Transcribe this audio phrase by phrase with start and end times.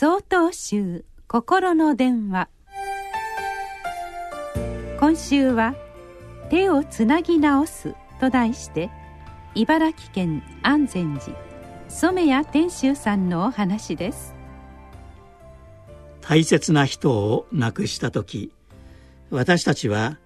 [0.00, 2.48] 総統集心の電話。
[5.00, 5.74] 今週は
[6.50, 8.92] 「手をつなぎ直す」と題して
[9.56, 11.36] 茨城県安全寺
[11.88, 14.36] 染谷天秀さんのお話です。
[16.20, 18.52] 大切な人を亡くした時
[19.30, 20.16] 私たちは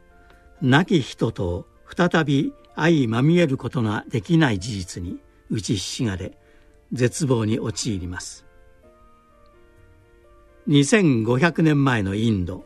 [0.61, 5.19] 亡き人と再び相まみえることができない事実に
[5.49, 6.37] 打ちひしがれ
[6.93, 8.52] 絶望に陥ります。
[10.69, 12.65] 2500年前のインド。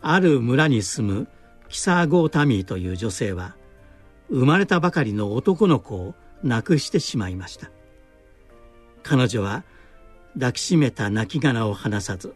[0.00, 1.28] ある村に住む
[1.68, 3.56] キサーゴータミーという女性は
[4.30, 7.70] 生まれたばかりの男の子を亡くしてしまいました。
[9.02, 9.64] 彼女は
[10.34, 12.34] 抱きしめた亡骸を離さず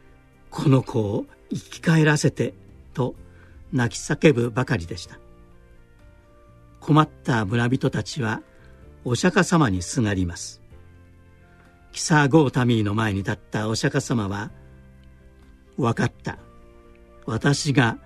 [0.50, 2.54] 「この子を生き返らせて」
[2.94, 3.14] と
[3.72, 5.18] 泣き叫ぶばかりでした。
[6.80, 8.42] 困った村人たちは
[9.04, 10.60] お釈迦様にすがります。
[11.92, 14.50] キサーゴータミーの前に立ったお釈迦様は
[15.76, 16.38] 「分かった
[17.26, 17.98] 私が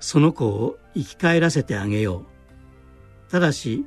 [0.00, 2.24] その子を生き返らせてあげよう」
[3.30, 3.84] ただし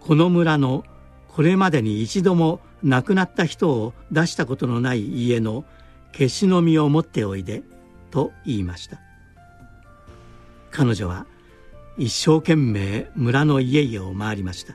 [0.00, 0.84] この村の
[1.28, 5.64] これまでに一度も亡くなった人を出したことのない家の
[6.12, 7.62] 消しの実を持っておいで
[8.10, 9.00] と言いました
[10.70, 11.26] 彼女は
[11.98, 14.74] 一生懸命村の家々を回りました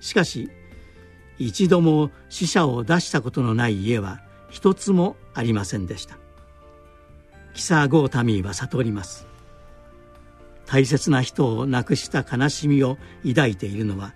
[0.00, 0.50] しかし
[1.38, 6.18] 一度も死者を出したことのない家は一つもありませんでした。
[7.54, 9.26] キサーゴータミーは悟ります。
[10.66, 14.14] 大切な人を亡くした悲しみを抱いているのは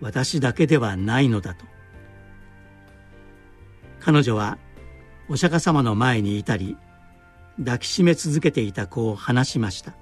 [0.00, 1.66] 私だけではないのだと。
[4.00, 4.58] 彼女は
[5.28, 6.76] お釈迦様の前にいたり
[7.58, 9.94] 抱きしめ続けていた子を離しました。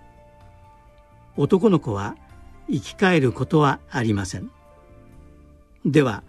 [1.37, 2.17] 男の子は
[2.71, 4.51] 生き返ることはありません。
[5.85, 6.23] では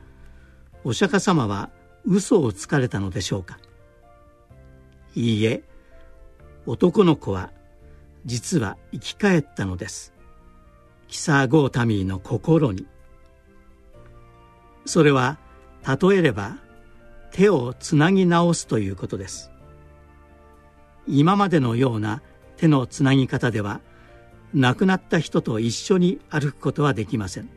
[0.84, 1.70] お釈迦様は
[2.06, 3.58] 嘘をつかれたのでしょうか？
[5.16, 5.64] いいえ
[6.66, 7.52] 男の子は
[8.26, 10.14] 実は生き返ったのです。
[11.08, 12.88] キサーゴータミーの心に。
[14.86, 15.38] それは
[15.88, 16.58] 例えれば
[17.32, 19.52] 手をつなぎ直すということです。
[21.08, 22.21] 今までのような
[22.58, 23.82] 手のつなぎ方では
[24.54, 27.50] 亡くなった人と一緒に歩くことはできません。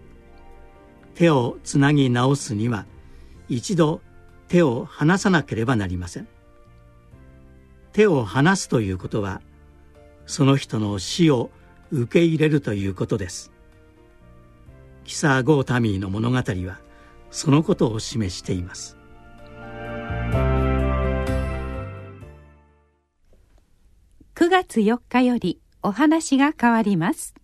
[1.15, 2.87] 手をつなぎ直すには
[3.49, 4.01] 一度
[4.49, 6.29] 手を離さなければなりません。
[7.93, 9.41] 手を離すということは
[10.27, 11.51] その人の死を
[11.91, 13.53] 受け入れるということです。
[15.05, 16.79] キサー・ゴータミーの物語は
[17.31, 18.97] そのことを示しています。
[24.35, 27.35] 9月4日よりお話が変わります。